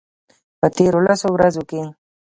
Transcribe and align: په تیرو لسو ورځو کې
په 0.59 0.67
تیرو 0.77 0.99
لسو 1.07 1.27
ورځو 1.33 1.63
کې 1.69 1.81